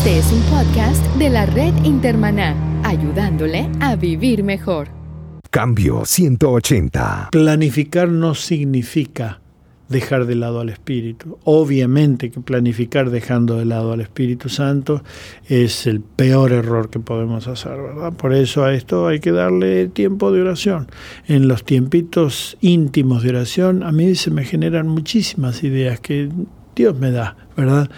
[0.00, 4.88] Este es un podcast de la red Intermaná, ayudándole a vivir mejor.
[5.50, 7.28] Cambio 180.
[7.32, 9.39] Planificar no significa
[9.90, 11.38] dejar de lado al Espíritu.
[11.44, 15.02] Obviamente que planificar dejando de lado al Espíritu Santo
[15.46, 18.12] es el peor error que podemos hacer, ¿verdad?
[18.14, 20.86] Por eso a esto hay que darle tiempo de oración.
[21.26, 26.30] En los tiempitos íntimos de oración a mí se me generan muchísimas ideas que
[26.76, 27.90] Dios me da, ¿verdad?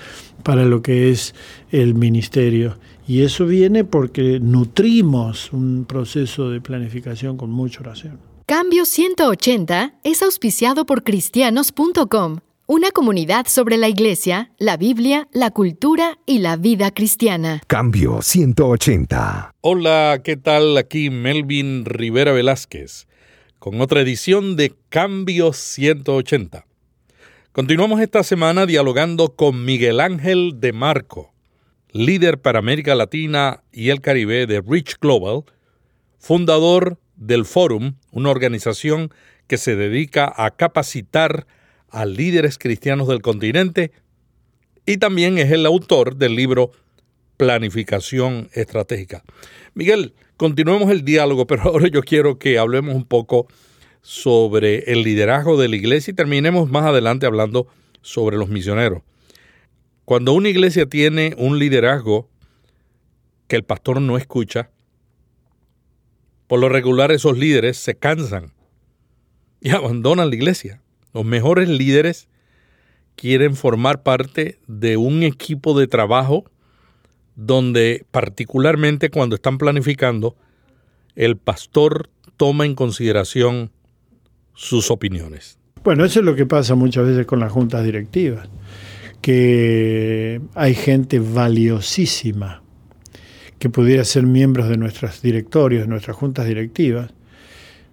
[0.43, 1.35] Para lo que es
[1.71, 2.79] el ministerio.
[3.07, 8.32] Y eso viene porque nutrimos un proceso de planificación con mucha oración.
[8.55, 16.19] Cambio 180 es auspiciado por cristianos.com, una comunidad sobre la iglesia, la Biblia, la cultura
[16.27, 17.62] y la vida cristiana.
[17.66, 19.55] Cambio 180.
[19.62, 20.77] Hola, ¿qué tal?
[20.77, 23.07] Aquí Melvin Rivera Velázquez,
[23.59, 26.66] con otra edición de Cambio 180.
[27.52, 31.32] Continuamos esta semana dialogando con Miguel Ángel de Marco,
[31.93, 35.45] líder para América Latina y el Caribe de Rich Global,
[36.18, 39.12] fundador del Forum, una organización
[39.46, 41.46] que se dedica a capacitar
[41.88, 43.92] a líderes cristianos del continente
[44.87, 46.73] y también es el autor del libro
[47.37, 49.23] Planificación Estratégica.
[49.74, 53.46] Miguel, continuemos el diálogo, pero ahora yo quiero que hablemos un poco
[54.00, 57.68] sobre el liderazgo de la iglesia y terminemos más adelante hablando
[58.00, 59.02] sobre los misioneros.
[60.04, 62.28] Cuando una iglesia tiene un liderazgo
[63.46, 64.72] que el pastor no escucha,
[66.53, 68.53] por lo regular esos líderes se cansan
[69.62, 70.83] y abandonan la iglesia.
[71.15, 72.28] Los mejores líderes
[73.17, 76.45] quieren formar parte de un equipo de trabajo
[77.37, 80.37] donde particularmente cuando están planificando,
[81.17, 83.71] el pastor toma en consideración
[84.53, 85.59] sus opiniones.
[85.83, 88.47] Bueno, eso es lo que pasa muchas veces con las juntas directivas,
[89.23, 92.62] que hay gente valiosísima
[93.62, 97.12] que pudiera ser miembros de nuestros directorios, de nuestras juntas directivas,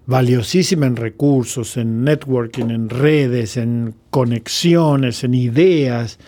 [0.04, 6.18] valiosísima en recursos, en networking, en redes, en conexiones, en ideas,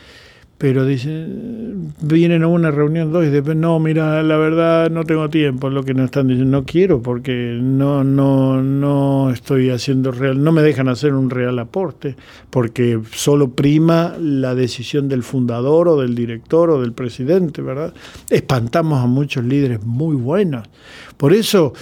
[0.63, 5.29] pero dicen, vienen a una reunión dos y después, no, mira, la verdad no tengo
[5.29, 10.41] tiempo, lo que nos están diciendo, no quiero porque no, no, no estoy haciendo real,
[10.41, 12.15] no me dejan hacer un real aporte,
[12.49, 17.93] porque solo prima la decisión del fundador o del director o del presidente, ¿verdad?
[18.31, 20.69] Espantamos a muchos líderes muy buenos.
[21.17, 21.73] Por eso,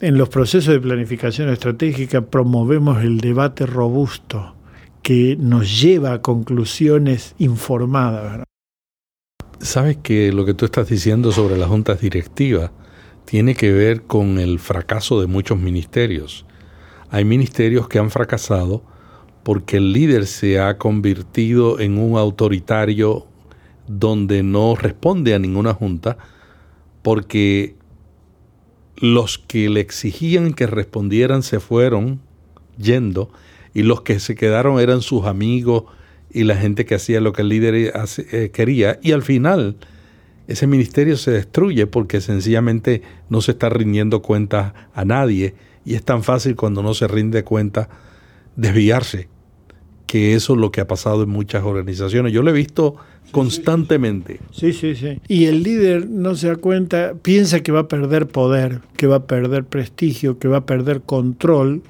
[0.00, 4.53] en los procesos de planificación estratégica promovemos el debate robusto
[5.04, 8.42] que nos lleva a conclusiones informadas.
[9.60, 12.70] Sabes que lo que tú estás diciendo sobre las juntas directivas
[13.26, 16.46] tiene que ver con el fracaso de muchos ministerios.
[17.10, 18.82] Hay ministerios que han fracasado
[19.42, 23.26] porque el líder se ha convertido en un autoritario
[23.86, 26.16] donde no responde a ninguna junta
[27.02, 27.76] porque
[28.96, 32.22] los que le exigían que respondieran se fueron
[32.78, 33.30] yendo
[33.74, 35.84] y los que se quedaron eran sus amigos
[36.30, 38.98] y la gente que hacía lo que el líder eh, quería.
[39.02, 39.76] Y al final
[40.46, 45.54] ese ministerio se destruye porque sencillamente no se está rindiendo cuentas a nadie
[45.84, 47.88] y es tan fácil cuando no se rinde cuenta
[48.56, 49.28] desviarse,
[50.06, 52.32] que eso es lo que ha pasado en muchas organizaciones.
[52.32, 52.96] Yo lo he visto
[53.32, 54.40] constantemente.
[54.52, 55.20] Sí, sí, sí.
[55.28, 59.16] Y el líder no se da cuenta, piensa que va a perder poder, que va
[59.16, 61.82] a perder prestigio, que va a perder control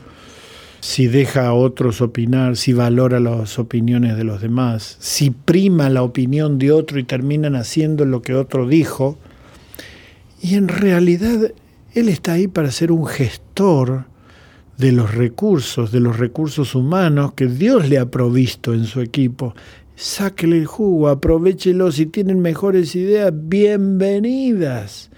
[0.84, 6.02] si deja a otros opinar, si valora las opiniones de los demás, si prima la
[6.02, 9.16] opinión de otro y terminan haciendo lo que otro dijo.
[10.42, 11.52] Y en realidad
[11.94, 14.04] él está ahí para ser un gestor
[14.76, 19.54] de los recursos, de los recursos humanos que Dios le ha provisto en su equipo.
[19.96, 25.10] Sáquele el jugo, aprovechelo, si tienen mejores ideas, bienvenidas.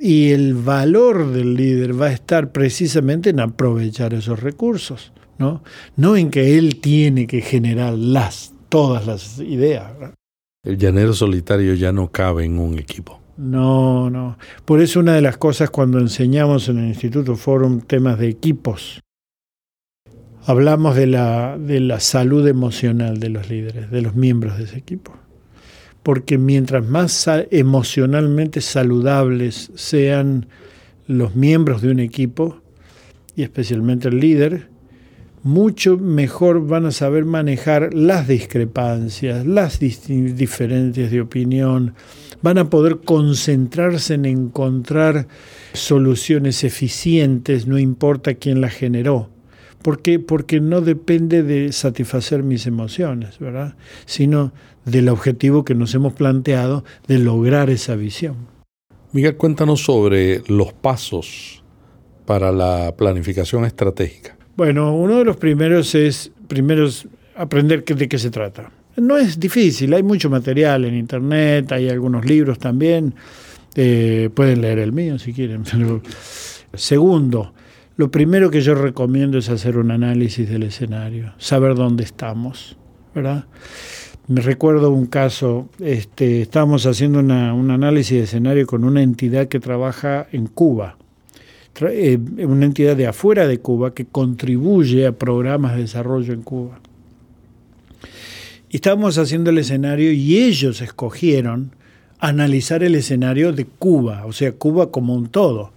[0.00, 5.62] Y el valor del líder va a estar precisamente en aprovechar esos recursos, ¿no?
[5.96, 9.92] No en que él tiene que generar las, todas las ideas.
[10.64, 13.20] El llanero solitario ya no cabe en un equipo.
[13.36, 14.38] No, no.
[14.64, 19.02] Por eso una de las cosas cuando enseñamos en el Instituto Forum temas de equipos,
[20.46, 24.78] hablamos de la, de la salud emocional de los líderes, de los miembros de ese
[24.78, 25.12] equipo
[26.02, 30.46] porque mientras más emocionalmente saludables sean
[31.06, 32.60] los miembros de un equipo,
[33.36, 34.68] y especialmente el líder,
[35.42, 41.94] mucho mejor van a saber manejar las discrepancias, las diferencias de opinión,
[42.42, 45.28] van a poder concentrarse en encontrar
[45.72, 49.30] soluciones eficientes, no importa quién las generó,
[49.82, 50.18] ¿Por qué?
[50.18, 53.76] Porque no depende de satisfacer mis emociones, ¿verdad?
[54.04, 54.52] Sino
[54.84, 58.36] del objetivo que nos hemos planteado de lograr esa visión.
[59.12, 61.64] Miguel, cuéntanos sobre los pasos
[62.26, 64.36] para la planificación estratégica.
[64.56, 66.86] Bueno, uno de los primeros es primero
[67.36, 68.70] aprender de qué se trata.
[68.96, 73.14] No es difícil, hay mucho material en internet, hay algunos libros también.
[73.74, 75.64] Eh, pueden leer el mío si quieren.
[76.74, 77.54] segundo,
[78.00, 82.78] lo primero que yo recomiendo es hacer un análisis del escenario, saber dónde estamos,
[83.14, 83.44] ¿verdad?
[84.26, 89.60] Me recuerdo un caso, este, estábamos haciendo un análisis de escenario con una entidad que
[89.60, 90.96] trabaja en Cuba,
[91.82, 96.80] eh, una entidad de afuera de Cuba que contribuye a programas de desarrollo en Cuba.
[98.70, 101.76] Y estábamos haciendo el escenario y ellos escogieron
[102.18, 105.74] analizar el escenario de Cuba, o sea, Cuba como un todo.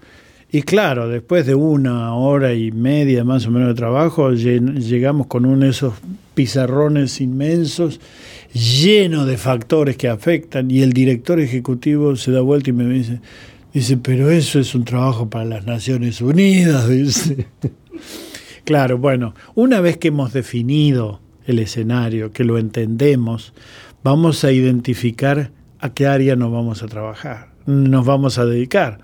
[0.56, 5.48] Y claro, después de una hora y media más o menos de trabajo, llegamos con
[5.48, 5.96] uno de esos
[6.36, 8.00] pizarrones inmensos,
[8.54, 13.20] llenos de factores que afectan, y el director ejecutivo se da vuelta y me dice,
[13.74, 17.48] dice, pero eso es un trabajo para las Naciones Unidas, dice.
[18.64, 23.56] claro, bueno, una vez que hemos definido el escenario, que lo entendemos,
[24.04, 29.00] vamos a identificar a qué área nos vamos a trabajar, nos vamos a dedicar.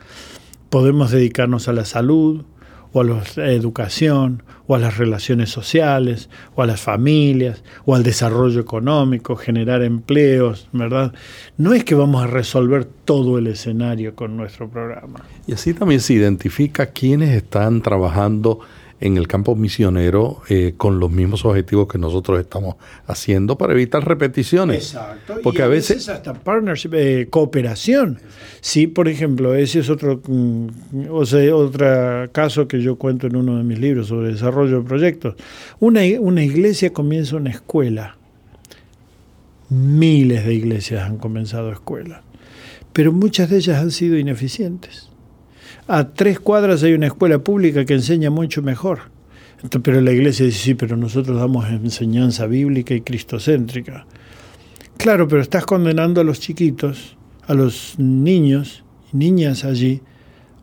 [0.69, 2.43] Podemos dedicarnos a la salud,
[2.91, 8.03] o a la educación, o a las relaciones sociales, o a las familias, o al
[8.03, 11.13] desarrollo económico, generar empleos, ¿verdad?
[11.57, 15.23] No es que vamos a resolver todo el escenario con nuestro programa.
[15.47, 18.59] Y así también se identifica quiénes están trabajando
[19.01, 22.75] en el campo misionero eh, con los mismos objetivos que nosotros estamos
[23.07, 24.93] haciendo para evitar repeticiones.
[24.93, 25.37] Exacto.
[25.41, 28.19] Porque a, veces, hasta partnership, eh, cooperación.
[28.61, 30.67] Sí, por ejemplo, ese es otro, mm,
[31.09, 34.87] o sea, otro caso que yo cuento en uno de mis libros sobre desarrollo de
[34.87, 35.35] proyectos.
[35.79, 38.17] Una, una iglesia comienza una escuela.
[39.69, 42.21] Miles de iglesias han comenzado escuelas,
[42.91, 45.09] pero muchas de ellas han sido ineficientes
[45.87, 48.99] a tres cuadras hay una escuela pública que enseña mucho mejor.
[49.83, 54.05] pero la iglesia dice, sí, pero nosotros damos enseñanza bíblica y cristocéntrica.
[54.97, 57.17] Claro, pero estás condenando a los chiquitos,
[57.47, 58.83] a los niños
[59.13, 60.01] y niñas allí,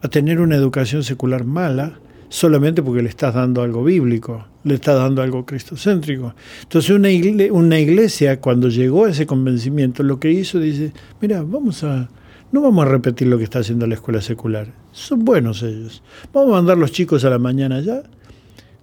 [0.03, 1.99] a tener una educación secular mala
[2.29, 6.35] solamente porque le estás dando algo bíblico, le estás dando algo cristocéntrico.
[6.62, 11.43] Entonces una iglesia, una iglesia cuando llegó a ese convencimiento, lo que hizo dice, mira,
[11.43, 12.09] vamos a
[12.53, 14.69] no vamos a repetir lo que está haciendo la escuela secular.
[14.93, 16.03] Son buenos ellos.
[16.33, 18.03] Vamos a mandar los chicos a la mañana ya,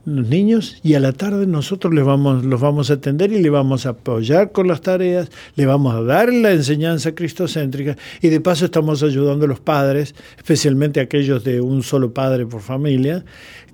[0.05, 3.49] los niños, y a la tarde nosotros les vamos, los vamos a atender y le
[3.49, 8.41] vamos a apoyar con las tareas, le vamos a dar la enseñanza cristocéntrica y de
[8.41, 13.23] paso estamos ayudando a los padres, especialmente aquellos de un solo padre por familia,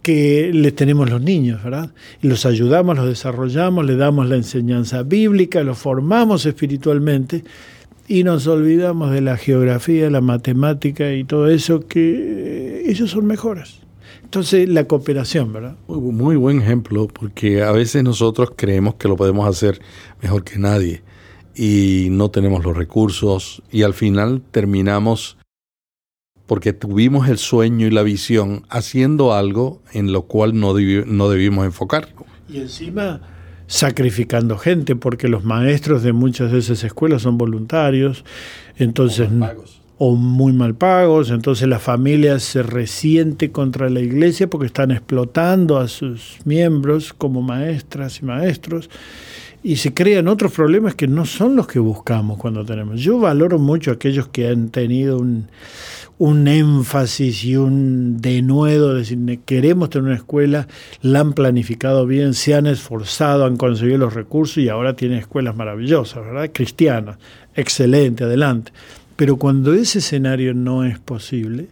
[0.04, 1.90] que les tenemos los niños, ¿verdad?
[2.22, 7.44] Y los ayudamos, los desarrollamos, le damos la enseñanza bíblica, los formamos espiritualmente
[8.10, 13.82] y nos olvidamos de la geografía, la matemática y todo eso, que ellos son mejores.
[14.24, 15.76] Entonces, la cooperación, ¿verdad?
[15.88, 19.80] Muy, buen ejemplo, porque a veces nosotros creemos que lo podemos hacer
[20.24, 21.04] mejor que nadie
[21.54, 25.38] y no tenemos los recursos y al final terminamos
[26.48, 31.64] porque tuvimos el sueño y la visión haciendo algo en lo cual no, no debimos
[31.64, 32.10] enfocar.
[32.48, 33.22] Y encima
[33.70, 38.26] sacrificando gente, porque los maestros de muchas de esas escuelas son voluntarios,
[38.78, 39.30] entonces
[40.00, 45.78] o muy mal pagos, entonces la familia se resiente contra la iglesia porque están explotando
[45.78, 48.90] a sus miembros como maestras y maestros
[49.62, 53.02] y se crean otros problemas que no son los que buscamos cuando tenemos.
[53.02, 55.48] Yo valoro mucho a aquellos que han tenido un,
[56.20, 60.68] un énfasis y un denuedo, de decir, queremos tener una escuela,
[61.02, 65.56] la han planificado bien, se han esforzado, han conseguido los recursos y ahora tienen escuelas
[65.56, 66.52] maravillosas, ¿verdad?
[66.54, 67.18] Cristianas,
[67.56, 68.74] excelente, adelante.
[69.16, 71.68] Pero cuando ese escenario no es posible,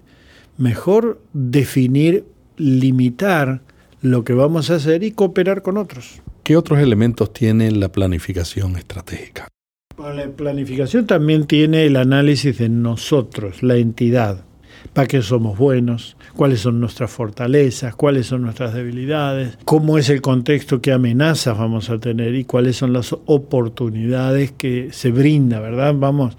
[0.57, 2.23] mejor definir,
[2.55, 3.61] limitar
[4.01, 6.21] lo que vamos a hacer y cooperar con otros.
[6.43, 9.49] ¿Qué otros elementos tiene la planificación estratégica?
[9.97, 14.45] La planificación también tiene el análisis de nosotros, la entidad.
[14.93, 16.17] ¿Para qué somos buenos?
[16.35, 17.95] ¿Cuáles son nuestras fortalezas?
[17.95, 19.57] ¿Cuáles son nuestras debilidades?
[19.65, 20.81] ¿Cómo es el contexto?
[20.81, 22.35] ¿Qué amenazas vamos a tener?
[22.35, 25.95] ¿Y cuáles son las oportunidades que se brinda, verdad?
[25.97, 26.37] Vamos,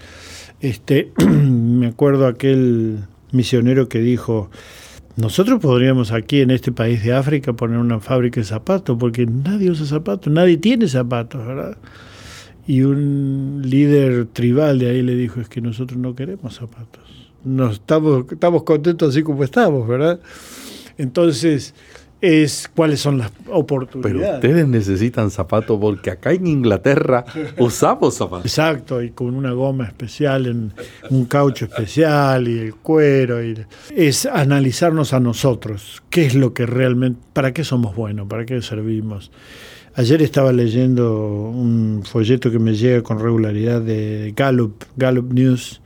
[0.60, 3.00] este, me acuerdo aquel
[3.32, 4.50] misionero que dijo,
[5.16, 9.68] nosotros podríamos aquí en este país de África poner una fábrica de zapatos, porque nadie
[9.68, 11.76] usa zapatos, nadie tiene zapatos, ¿verdad?
[12.68, 17.02] Y un líder tribal de ahí le dijo, es que nosotros no queremos zapatos.
[17.42, 20.20] No, estamos, estamos contentos así como estamos, ¿verdad?
[20.98, 21.74] Entonces,
[22.20, 24.20] es cuáles son las oportunidades.
[24.20, 27.24] Pero ustedes necesitan zapatos porque acá en Inglaterra
[27.58, 28.44] usamos zapatos.
[28.44, 30.74] Exacto, y con una goma especial, en
[31.08, 33.42] un caucho especial y el cuero.
[33.42, 33.64] Y
[33.96, 38.60] es analizarnos a nosotros, qué es lo que realmente, para qué somos buenos, para qué
[38.60, 39.30] servimos.
[39.98, 45.80] Ayer estaba leyendo un folleto que me llega con regularidad de Gallup, Gallup News,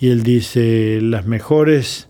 [0.00, 2.08] y él dice, las mejores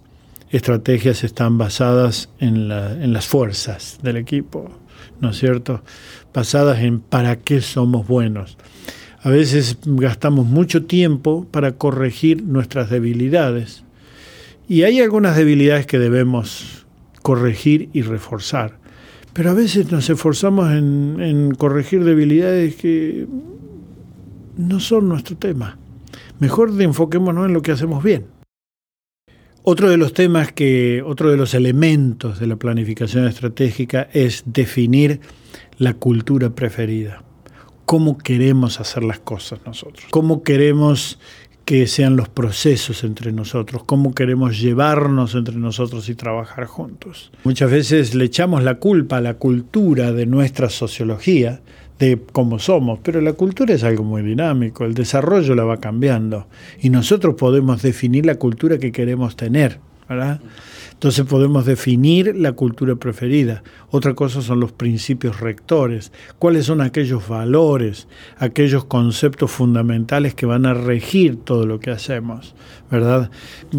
[0.49, 4.71] estrategias están basadas en, en las fuerzas del equipo,
[5.21, 5.83] ¿no es cierto?
[6.33, 8.57] Basadas en para qué somos buenos.
[9.21, 13.85] A veces gastamos mucho tiempo para corregir nuestras debilidades
[14.67, 16.87] y hay algunas debilidades que debemos
[17.21, 18.83] corregir y reforzar.
[19.35, 23.27] Pero a veces nos esforzamos en, corregir debilidades que
[24.57, 25.77] no son nuestro tema.
[26.39, 28.27] Mejor enfoquémonos en lo que hacemos bien.
[29.65, 35.21] Otro de los temas que, otro de los elementos de la planificación estratégica es definir
[35.79, 37.25] la cultura preferida.
[37.87, 40.07] ¿Cómo queremos hacer las cosas nosotros?
[40.11, 41.19] ¿Cómo queremos
[41.65, 43.83] que sean los procesos entre nosotros?
[43.85, 47.33] ¿Cómo queremos llevarnos entre nosotros y trabajar juntos?
[47.45, 51.61] Muchas veces le echamos la culpa a la cultura de nuestra sociología
[51.99, 56.49] de cómo somos, pero la cultura es algo muy dinámico, el desarrollo la va cambiando
[56.81, 59.79] y nosotros podemos definir la cultura que queremos tener,
[60.09, 60.41] ¿verdad?
[61.05, 63.63] Entonces podemos definir la cultura preferida.
[63.91, 68.09] Otra cosa son los principios rectores, cuáles son aquellos valores,
[68.39, 72.55] aquellos conceptos fundamentales que van a regir todo lo que hacemos,
[72.91, 73.31] ¿verdad?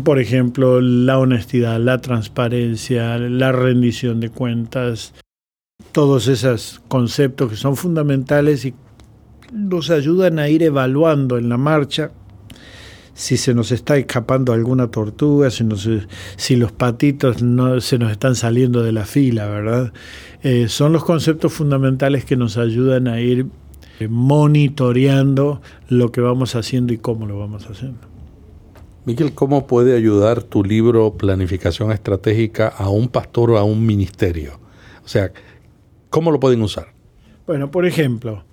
[0.04, 5.16] Por ejemplo, la honestidad, la transparencia, la rendición de cuentas,
[5.94, 8.76] todos esos conceptos que son fundamentales y
[9.52, 12.12] nos ayudan a ir evaluando en la marcha
[13.16, 15.66] si se nos está escapando alguna tortuga, si,
[16.38, 19.92] si los patitos no se nos están saliendo de la fila, ¿verdad?
[20.44, 23.48] Eh, son los conceptos fundamentales que nos ayudan a ir
[24.00, 28.02] eh, monitoreando lo que vamos haciendo y cómo lo vamos haciendo.
[29.06, 34.60] Miguel, ¿cómo puede ayudar tu libro Planificación Estratégica a un pastor o a un ministerio?
[35.04, 35.32] O sea,
[36.16, 36.94] ¿Cómo lo pueden usar?
[37.46, 38.46] Bueno, por ejemplo,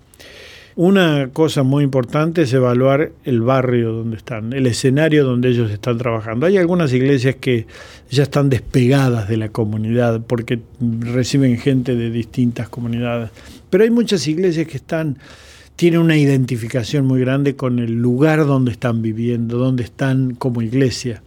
[0.75, 5.97] una cosa muy importante es evaluar el barrio donde están, el escenario donde ellos están
[5.97, 6.45] trabajando.
[6.45, 7.67] Hay algunas iglesias que
[8.09, 13.29] ya están despegadas de la comunidad porque reciben gente de distintas comunidades,
[13.69, 15.17] pero hay muchas iglesias que están
[15.75, 21.23] tienen una identificación muy grande con el lugar donde están viviendo, donde están como iglesia.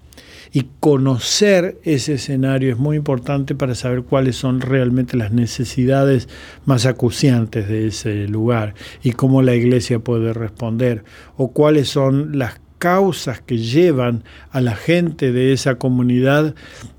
[0.57, 6.31] Y conocer ese escenario es muy importante para saber cuáles son realmente las necesidades
[6.65, 8.73] más acuciantes de ese lugar
[9.03, 11.05] y cómo la iglesia puede responder
[11.37, 16.55] o cuáles son las causas que llevan a la gente de esa comunidad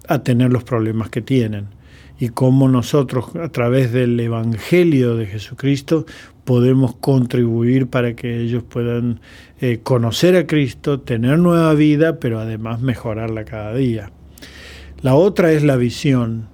[0.08, 1.66] a tener los problemas que tienen
[2.20, 6.06] y cómo nosotros a través del Evangelio de Jesucristo
[6.48, 9.20] podemos contribuir para que ellos puedan
[9.60, 14.14] eh, conocer a Cristo, tener nueva vida, pero además mejorarla cada día.
[15.02, 16.48] La otra es la visión.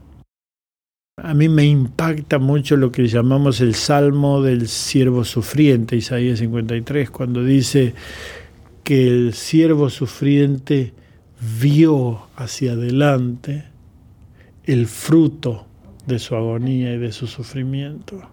[1.17, 7.12] A mí me impacta mucho lo que llamamos el Salmo del siervo sufriente, Isaías 53,
[7.12, 7.93] cuando dice
[8.83, 10.91] que el siervo sufriente
[11.62, 13.65] vio hacia adelante
[14.63, 15.67] el fruto
[16.07, 18.32] de su agonía y de su sufrimiento.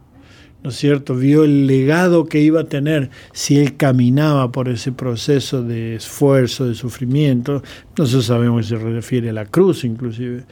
[0.62, 1.14] ¿No es cierto?
[1.14, 6.66] Vio el legado que iba a tener si él caminaba por ese proceso de esfuerzo,
[6.66, 7.62] de sufrimiento.
[7.96, 10.44] Nosotros sabemos que se refiere a la cruz inclusive.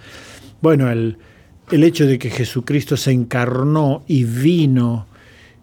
[0.62, 1.18] Bueno, el,
[1.70, 5.06] el hecho de que Jesucristo se encarnó y vino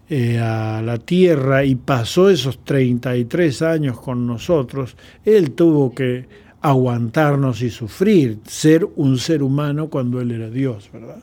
[0.08, 6.28] eh, a la tierra y pasó esos 33 años con nosotros, él tuvo que
[6.60, 11.22] aguantarnos y sufrir, ser un ser humano cuando Él era Dios, ¿verdad?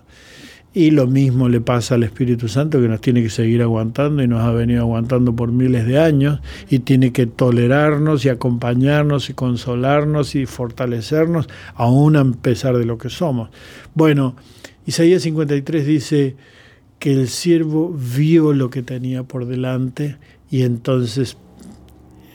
[0.74, 4.27] Y lo mismo le pasa al Espíritu Santo que nos tiene que seguir aguantando y
[4.27, 6.39] nos ha venido aguantando por miles de años
[6.70, 12.98] y tiene que tolerarnos y acompañarnos y consolarnos y fortalecernos aún a pesar de lo
[12.98, 13.50] que somos.
[13.94, 14.36] Bueno,
[14.88, 16.36] Isaías 53 dice
[16.98, 20.18] que el siervo vio lo que tenía por delante
[20.50, 21.38] y entonces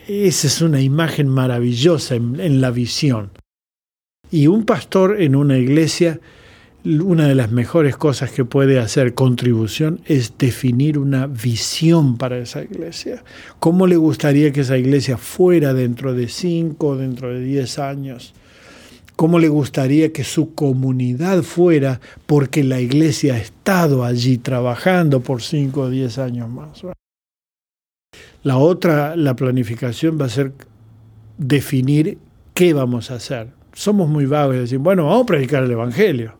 [0.09, 3.29] esa es una imagen maravillosa en, la visión.
[4.31, 6.19] Y un pastor en una iglesia,
[6.85, 12.63] una de las mejores cosas que puede hacer contribución es definir una visión para esa
[12.63, 13.23] iglesia.
[13.59, 18.33] ¿Cómo le gustaría que esa iglesia fuera dentro de cinco, dentro de diez años?
[19.17, 25.41] ¿Cómo le gustaría que su comunidad fuera porque la iglesia ha estado allí trabajando por
[25.41, 26.83] cinco o diez años más?
[28.43, 30.53] La otra, la planificación va a ser
[31.37, 32.17] definir
[32.53, 33.49] qué vamos a hacer.
[33.73, 36.38] Somos muy vagos y decir, bueno, vamos a predicar el Evangelio,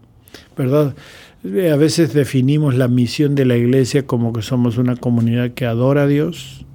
[0.58, 0.96] ¿verdad?
[1.44, 6.04] A veces definimos la misión de la iglesia como que somos una comunidad que adora
[6.04, 6.66] a Dios,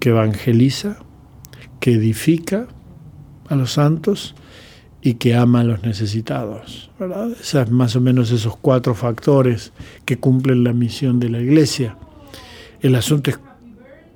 [0.00, 0.98] que evangeliza,
[1.78, 2.66] que edifica
[3.48, 4.34] a los santos
[5.00, 6.90] y que ama a los necesitados.
[6.98, 7.30] ¿verdad?
[7.40, 9.72] Esas, más o menos esos cuatro factores
[10.04, 11.96] que cumplen la misión de la iglesia.
[12.80, 13.38] El asunto es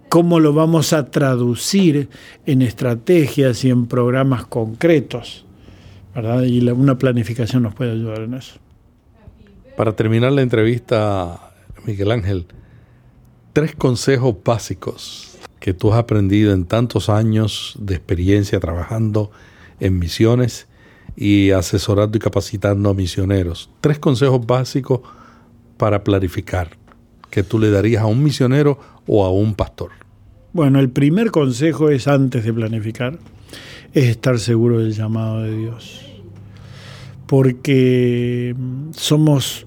[0.09, 2.09] cómo lo vamos a traducir
[2.47, 5.46] en estrategias y en programas concretos.
[6.17, 6.43] ¿Verdad?
[6.45, 8.57] Y una planificación nos puede ayudar en eso.
[9.77, 11.53] Para terminar la entrevista,
[11.85, 12.47] Miguel Ángel,
[13.53, 19.31] tres consejos básicos que tú has aprendido en tantos años de experiencia trabajando
[19.79, 20.69] en misiones
[21.17, 23.69] y asesorando y capacitando a misioneros.
[23.83, 25.01] Tres consejos básicos
[25.77, 26.71] para planificar
[27.31, 29.91] que tú le darías a un misionero o a un pastor.
[30.55, 33.19] Bueno, el primer consejo es antes de planificar,
[33.93, 36.06] es estar seguro del llamado de Dios.
[37.27, 38.55] Porque
[38.93, 39.67] somos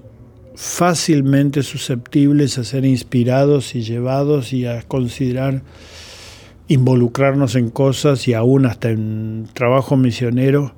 [0.54, 5.62] fácilmente susceptibles a ser inspirados y llevados y a considerar
[6.68, 10.72] involucrarnos en cosas y aún hasta en trabajo misionero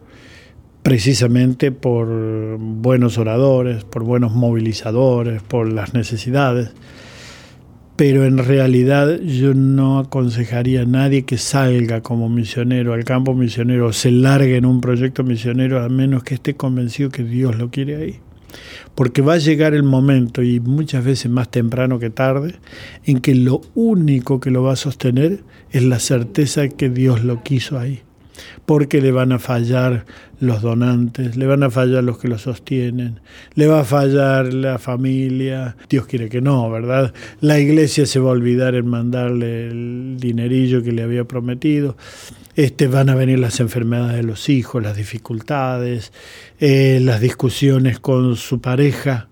[0.83, 2.09] precisamente por
[2.59, 6.71] buenos oradores, por buenos movilizadores, por las necesidades.
[7.97, 13.89] Pero en realidad yo no aconsejaría a nadie que salga como misionero al campo misionero
[13.89, 17.71] o se largue en un proyecto misionero a menos que esté convencido que Dios lo
[17.71, 18.21] quiere ahí
[18.95, 22.57] porque va a llegar el momento, y muchas veces más temprano que tarde,
[23.05, 27.43] en que lo único que lo va a sostener es la certeza que Dios lo
[27.43, 28.03] quiso ahí.
[28.67, 30.05] Porque le van a fallar
[30.43, 33.21] los donantes, le van a fallar los que lo sostienen,
[33.55, 35.77] le va a fallar la familia.
[35.89, 37.15] Dios quiere que no, ¿verdad?
[37.41, 41.97] La iglesia se va a olvidar en mandarle el dinerillo que le había prometido.
[42.57, 46.13] Este, van a venir las enfermedades de los hijos, las dificultades,
[46.59, 49.29] eh, las discusiones con su pareja,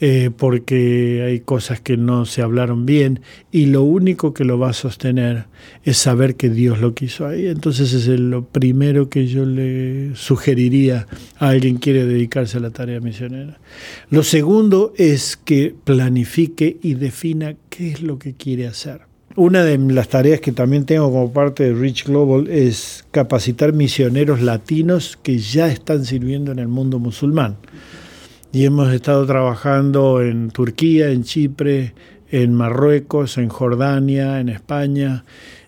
[0.00, 4.70] eh, porque hay cosas que no se hablaron bien y lo único que lo va
[4.70, 5.46] a sostener
[5.82, 7.48] es saber que Dios lo quiso ahí.
[7.48, 11.06] Entonces es lo primero que yo le sugeriría
[11.38, 13.58] a alguien que quiere dedicarse a la tarea misionera.
[14.10, 19.08] Lo segundo es que planifique y defina qué es lo que quiere hacer.
[19.36, 24.42] Una de las tareas que también tengo como parte de Rich Global es capacitar misioneros
[24.42, 27.56] latinos que ya están sirviendo en el mundo musulmán.
[28.52, 31.94] Y hemos estado trabajando en Turquía, en Chipre,
[32.30, 35.24] en Marruecos, en Jordania, en España.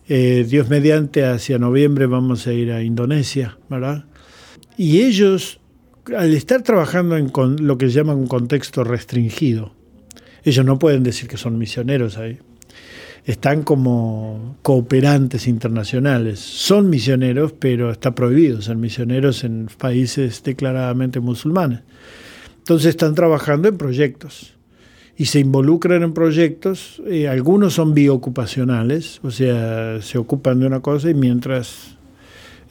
[0.09, 4.05] Eh, Dios mediante, hacia noviembre vamos a ir a Indonesia, ¿verdad?
[4.77, 5.61] Y ellos,
[6.17, 7.31] al estar trabajando en
[7.67, 9.75] lo que se llama un contexto restringido,
[10.43, 12.39] ellos no pueden decir que son misioneros ahí
[13.27, 16.41] están como cooperantes internacionales.
[16.41, 21.81] Son misioneros, pero está prohibido ser misioneros en países declaradamente musulmanes.
[22.71, 24.55] Entonces están trabajando en proyectos
[25.17, 27.03] y se involucran en proyectos.
[27.05, 31.97] Eh, algunos son biocupacionales, o sea, se ocupan de una cosa y mientras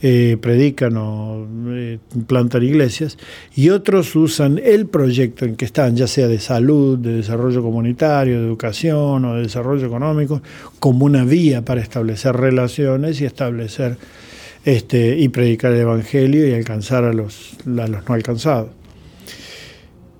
[0.02, 3.18] eh, predican o eh, plantan iglesias,
[3.54, 8.40] y otros usan el proyecto en que están, ya sea de salud, de desarrollo comunitario,
[8.40, 10.42] de educación o de desarrollo económico,
[10.80, 13.98] como una vía para establecer relaciones y establecer
[14.64, 18.79] este, y predicar el Evangelio y alcanzar a los, a los no alcanzados.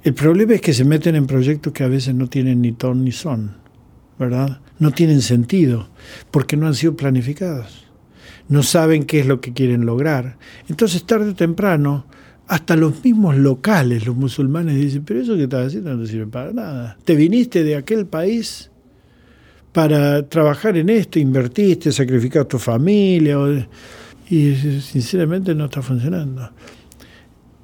[0.04, 3.04] El problema es que se meten en proyectos que a veces no tienen ni ton
[3.04, 3.58] ni son,
[4.18, 4.62] ¿verdad?
[4.80, 5.90] No tienen sentido,
[6.32, 7.90] porque no han sido planificados
[8.50, 10.38] no saben qué es lo que quieren lograr.
[10.68, 12.06] Entonces, tarde o temprano,
[12.48, 16.52] hasta los mismos locales, los musulmanes, dicen, pero eso que estás haciendo no sirve para
[16.52, 16.98] nada.
[17.06, 18.72] Te viniste de aquel país
[19.72, 23.38] para trabajar en esto, invertiste, sacrificaste tu familia,
[24.32, 26.50] y sinceramente no está funcionando.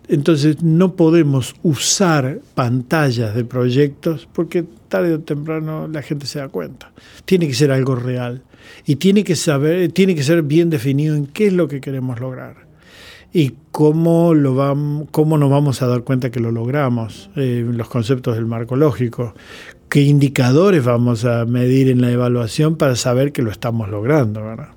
[0.07, 6.49] Entonces no podemos usar pantallas de proyectos porque tarde o temprano la gente se da
[6.49, 6.91] cuenta.
[7.25, 8.43] Tiene que ser algo real
[8.85, 12.19] y tiene que saber, tiene que ser bien definido en qué es lo que queremos
[12.19, 12.65] lograr
[13.33, 17.89] y cómo, lo vamos, cómo nos vamos a dar cuenta que lo logramos, eh, los
[17.89, 19.33] conceptos del marco lógico,
[19.89, 24.41] qué indicadores vamos a medir en la evaluación para saber que lo estamos logrando.
[24.41, 24.69] ¿verdad?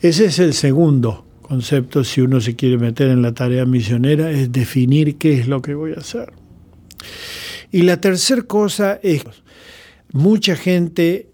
[0.00, 4.50] Ese es el segundo concepto si uno se quiere meter en la tarea misionera, es
[4.50, 6.32] definir qué es lo que voy a hacer.
[7.70, 9.24] Y la tercera cosa es,
[10.12, 11.30] mucha gente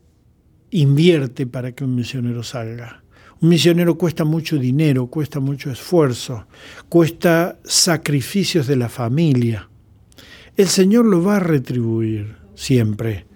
[0.71, 3.05] invierte para que un misionero salga.
[3.41, 6.47] Un misionero cuesta mucho dinero, cuesta mucho esfuerzo,
[6.89, 9.71] cuesta sacrificios de la familia.
[10.57, 13.27] El Señor lo va a retribuir siempre,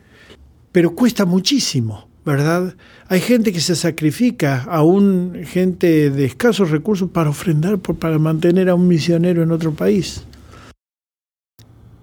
[0.73, 2.75] pero cuesta muchísimo, ¿verdad?
[3.09, 8.75] Hay gente que se sacrifica, aún gente de escasos recursos, para ofrendar, para mantener a
[8.75, 10.25] un misionero en otro país.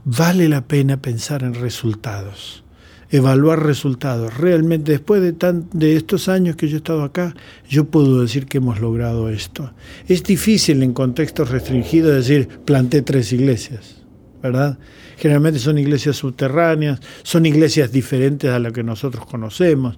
[0.03, 2.63] vale la pena pensar en resultados,
[3.11, 4.35] evaluar resultados.
[4.37, 7.35] Realmente después de, tan, de estos años que yo he estado acá,
[7.69, 9.73] yo puedo decir que hemos logrado esto.
[10.07, 14.01] Es difícil en contextos restringidos decir, planté tres iglesias,
[14.41, 14.79] ¿verdad?
[15.21, 19.95] Generalmente son iglesias subterráneas, son iglesias diferentes a las que nosotros conocemos.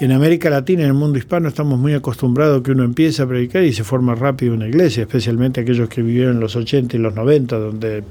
[0.00, 3.62] En América Latina, en el mundo hispano, estamos muy acostumbrados que uno empieza a predicar
[3.62, 7.14] y se forma rápido una iglesia, especialmente aquellos que vivieron en los 80 y los
[7.14, 8.04] 90, donde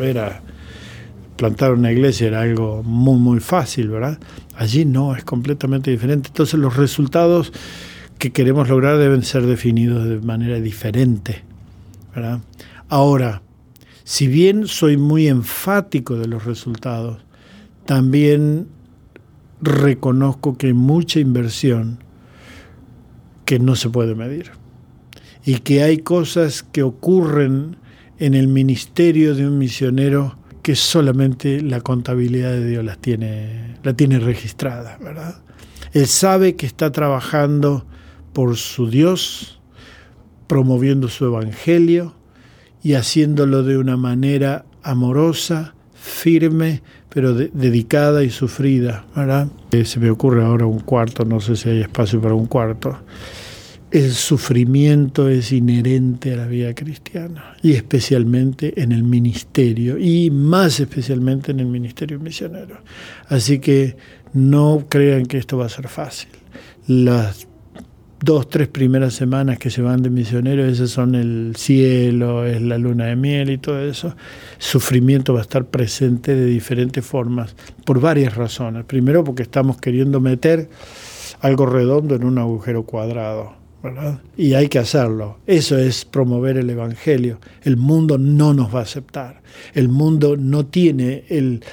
[0.00, 0.42] era
[1.36, 4.18] plantar una iglesia era algo muy, muy fácil, ¿verdad?
[4.56, 6.30] Allí no, es completamente diferente.
[6.30, 7.52] Entonces los resultados
[8.18, 11.44] que queremos lograr deben ser definidos de manera diferente,
[12.12, 12.40] ¿verdad?
[12.88, 13.42] Ahora,
[14.10, 17.18] si bien soy muy enfático de los resultados,
[17.86, 18.66] también
[19.62, 22.02] reconozco que hay mucha inversión
[23.44, 24.50] que no se puede medir
[25.44, 27.76] y que hay cosas que ocurren
[28.18, 33.94] en el ministerio de un misionero que solamente la contabilidad de Dios las tiene, la
[33.94, 35.40] tiene registrada, ¿verdad?
[35.92, 37.86] Él sabe que está trabajando
[38.32, 39.60] por su Dios,
[40.48, 42.16] promoviendo su evangelio
[42.82, 49.48] y haciéndolo de una manera amorosa, firme, pero dedicada y sufrida, ¿verdad?
[49.72, 52.98] Eh, se me ocurre ahora un cuarto, no sé si hay espacio para un cuarto.
[53.90, 60.78] El sufrimiento es inherente a la vida cristiana y especialmente en el ministerio y más
[60.78, 62.78] especialmente en el ministerio misionero.
[63.26, 63.96] Así que
[64.32, 66.28] no crean que esto va a ser fácil.
[66.86, 67.48] Las
[68.22, 72.78] dos, tres primeras semanas que se van de misioneros, esas son el cielo, es la
[72.78, 74.14] luna de miel y todo eso.
[74.58, 77.54] Sufrimiento va a estar presente de diferentes formas,
[77.84, 78.84] por varias razones.
[78.84, 80.68] Primero porque estamos queriendo meter
[81.40, 83.58] algo redondo en un agujero cuadrado.
[83.82, 84.20] ¿verdad?
[84.36, 85.38] Y hay que hacerlo.
[85.46, 87.38] Eso es promover el Evangelio.
[87.62, 89.40] El mundo no nos va a aceptar.
[89.72, 91.64] El mundo no tiene el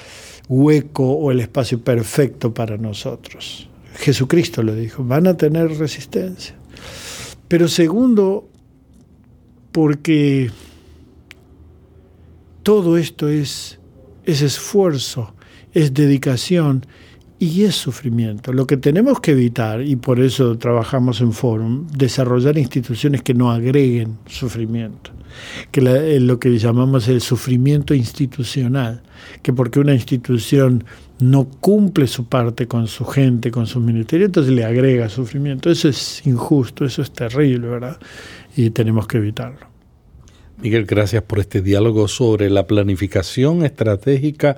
[0.48, 3.67] hueco o el espacio perfecto para nosotros.
[3.98, 6.54] Jesucristo lo dijo, van a tener resistencia.
[7.48, 8.48] Pero segundo,
[9.72, 10.50] porque
[12.62, 13.80] todo esto es,
[14.24, 15.34] es esfuerzo,
[15.72, 16.86] es dedicación
[17.38, 18.52] y es sufrimiento.
[18.52, 23.50] Lo que tenemos que evitar, y por eso trabajamos en Forum, desarrollar instituciones que no
[23.50, 25.12] agreguen sufrimiento,
[25.70, 29.02] que eh, lo que llamamos el sufrimiento institucional,
[29.42, 30.84] que porque una institución
[31.20, 35.70] no cumple su parte con su gente, con su ministerio, entonces le agrega sufrimiento.
[35.70, 37.98] Eso es injusto, eso es terrible, ¿verdad?
[38.56, 39.68] Y tenemos que evitarlo.
[40.60, 44.56] Miguel, gracias por este diálogo sobre la planificación estratégica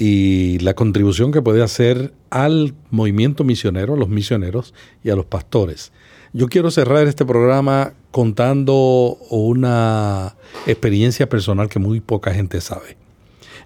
[0.00, 5.26] y la contribución que puede hacer al movimiento misionero, a los misioneros y a los
[5.26, 5.90] pastores.
[6.32, 10.36] Yo quiero cerrar este programa contando una
[10.68, 12.96] experiencia personal que muy poca gente sabe.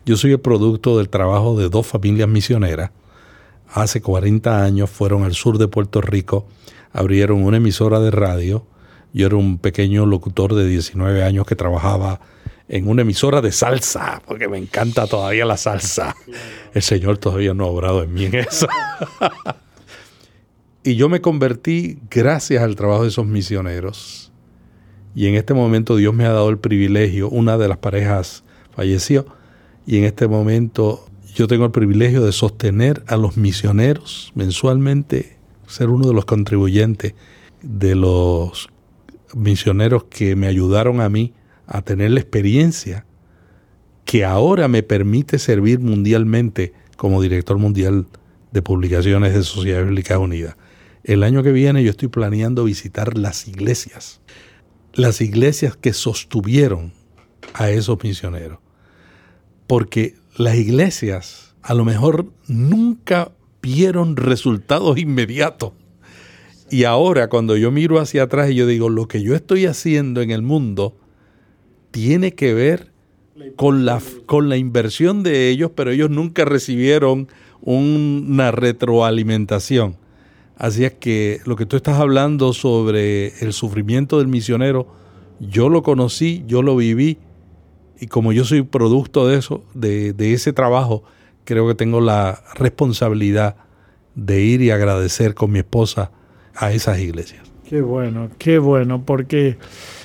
[0.07, 2.93] Yo soy el producto del trabajo de dos familias misioneras.
[3.69, 6.47] Hace 40 años fueron al sur de Puerto Rico,
[6.95, 8.65] abrieron una emisora de radio.
[9.13, 12.21] Yo era un pequeño locutor de 19 años que trabajaba
[12.73, 16.17] en una emisora de salsa, porque me encanta todavía la salsa.
[16.73, 18.67] El Señor todavía no ha obrado en mí en eso.
[20.83, 24.33] y yo me convertí gracias al trabajo de esos misioneros.
[25.15, 28.43] Y en este momento Dios me ha dado el privilegio, una de las parejas
[28.75, 29.27] falleció,
[29.87, 35.91] y en este momento yo tengo el privilegio de sostener a los misioneros mensualmente, ser
[35.91, 37.15] uno de los contribuyentes
[37.61, 38.71] de los
[39.35, 41.35] misioneros que me ayudaron a mí
[41.67, 43.07] a tener la experiencia
[44.05, 48.07] que ahora me permite servir mundialmente como director mundial
[48.51, 50.57] de publicaciones de Sociedad Bíblica Unida.
[51.05, 54.21] El año que viene yo estoy planeando visitar las iglesias,
[54.95, 56.93] las iglesias que sostuvieron
[57.55, 58.59] a esos misioneros
[59.73, 65.73] porque las iglesias a lo mejor nunca vieron resultados inmediatos.
[66.71, 70.21] Y ahora cuando yo miro hacia atrás y yo digo, lo que yo estoy haciendo
[70.21, 70.95] en el mundo
[71.93, 72.91] tiene que ver
[73.57, 77.29] con la, con la inversión de ellos, pero ellos nunca recibieron
[77.61, 79.97] una retroalimentación.
[80.57, 84.87] Así es que lo que tú estás hablando sobre el sufrimiento del misionero,
[85.41, 87.19] yo lo conocí, yo lo viví
[87.99, 91.05] y como yo soy producto de eso, de, ese trabajo,
[91.45, 93.57] creo que tengo la responsabilidad
[94.15, 96.11] de ir y agradecer con mi esposa
[96.55, 97.43] a esas iglesias.
[97.69, 99.57] Qué bueno, qué bueno, porque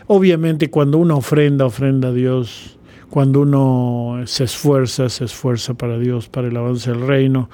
[0.08, 2.78] obviamente cuando uno ofrenda, ofrenda a Dios,
[3.10, 7.50] cuando uno se esfuerza, se esfuerza para Dios, para el avance del reino.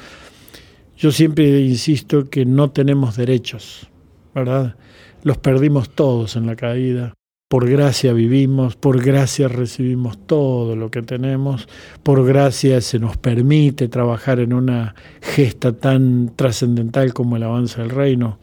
[0.98, 3.88] Yo siempre insisto que no tenemos derechos,
[4.34, 4.76] ¿verdad?
[5.24, 7.13] Los perdimos todos en la caída
[7.54, 11.68] por gracia vivimos, por gracia recibimos todo lo que tenemos,
[12.02, 17.92] por gracia se nos permite trabajar en una gesta tan trascendental como el avance del
[17.92, 18.39] reino.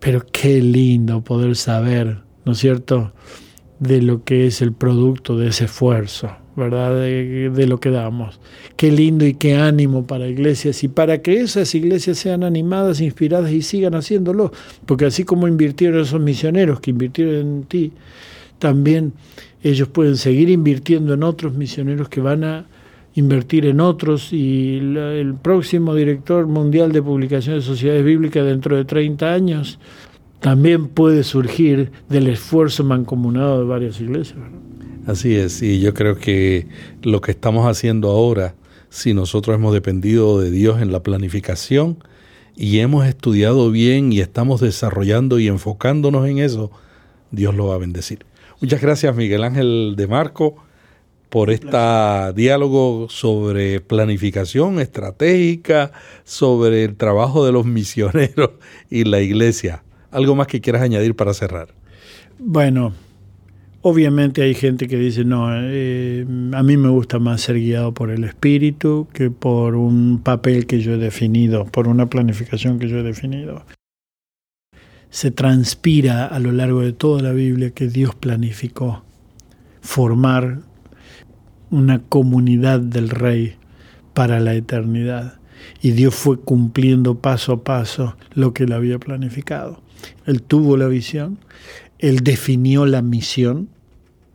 [0.00, 3.12] Pero qué lindo poder saber, ¿no es cierto?,
[3.78, 6.98] de lo que es el producto de ese esfuerzo, ¿verdad?
[6.98, 8.40] De, lo que damos.
[8.74, 13.52] Qué lindo y qué ánimo para iglesias y para que esas iglesias sean animadas, inspiradas
[13.52, 14.50] y sigan haciéndolo.
[14.86, 17.92] Porque así como invirtieron esos misioneros que invirtieron en ti,
[18.58, 19.12] también
[19.62, 22.66] ellos pueden seguir invirtiendo en otros misioneros que van a
[23.14, 28.86] invertir en otros y el próximo director mundial de publicación de sociedades bíblicas dentro de
[28.86, 29.78] 30 años
[30.40, 34.38] también puede surgir del esfuerzo mancomunado de varias iglesias.
[35.06, 36.66] Así es, y yo creo que
[37.02, 38.54] lo que estamos haciendo ahora,
[38.90, 41.98] si nosotros hemos dependido de Dios en la planificación
[42.54, 46.70] y hemos estudiado bien y estamos desarrollando y enfocándonos en eso,
[47.30, 48.26] Dios lo va a bendecir.
[48.60, 50.56] Muchas gracias Miguel Ángel de Marco
[51.28, 51.76] por este
[52.34, 55.92] diálogo sobre planificación estratégica,
[56.24, 58.50] sobre el trabajo de los misioneros
[58.90, 59.82] y la iglesia.
[60.10, 61.68] ¿Algo más que quieras añadir para cerrar?
[62.38, 62.92] Bueno,
[63.82, 68.10] obviamente hay gente que dice, no, eh, a mí me gusta más ser guiado por
[68.10, 72.98] el espíritu que por un papel que yo he definido, por una planificación que yo
[72.98, 73.64] he definido.
[75.10, 79.02] Se transpira a lo largo de toda la Biblia que Dios planificó
[79.80, 80.60] formar
[81.70, 83.56] una comunidad del rey
[84.14, 85.38] para la eternidad.
[85.82, 89.80] Y Dios fue cumpliendo paso a paso lo que él había planificado.
[90.26, 91.38] Él tuvo la visión,
[91.98, 93.68] él definió la misión,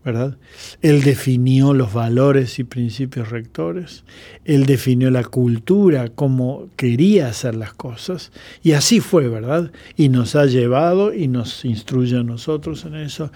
[0.04, 0.38] ¿verdad?
[0.82, 4.04] Él definió los valores y principios rectores,
[4.43, 8.32] él definió la cultura, cómo quería hacer las cosas,
[8.63, 9.71] y así fue, ¿verdad?
[9.95, 13.32] Y nos ha llevado y nos instruye a nosotros en eso.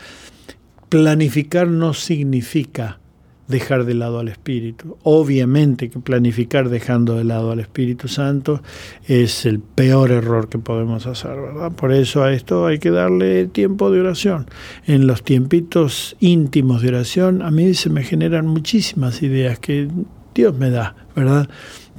[0.90, 3.00] Planificar no significa
[3.48, 4.98] dejar de lado al Espíritu.
[5.04, 8.62] Obviamente que planificar dejando de lado al Espíritu Santo
[9.06, 11.72] es el peor error que podemos hacer, ¿verdad?
[11.72, 14.48] Por eso a esto hay que darle tiempo de oración.
[14.86, 19.88] En los tiempitos íntimos de oración a mí se me generan muchísimas ideas que
[20.36, 21.50] Dios me da, ¿verdad?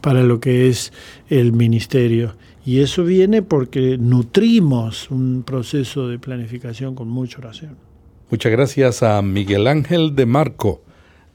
[0.00, 0.92] Para lo que es
[1.28, 2.36] el ministerio.
[2.64, 7.76] Y eso viene porque nutrimos un proceso de planificación con mucha oración.
[8.30, 10.82] Muchas gracias a Miguel Ángel de Marco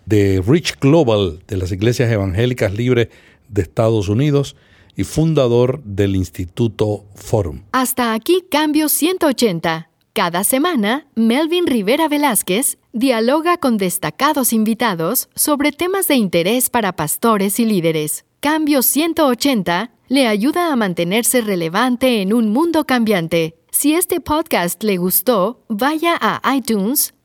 [0.06, 3.10] de Rich Global de las Iglesias Evangélicas Libres
[3.50, 4.56] de Estados Unidos
[4.96, 7.62] y fundador del Instituto Forum.
[7.72, 9.90] Hasta aquí Cambio 180.
[10.14, 17.60] Cada semana, Melvin Rivera Velázquez dialoga con destacados invitados sobre temas de interés para pastores
[17.60, 18.26] y líderes.
[18.40, 23.56] Cambio 180 le ayuda a mantenerse relevante en un mundo cambiante.
[23.72, 27.16] Si este podcast le gustó, vaya a iTunes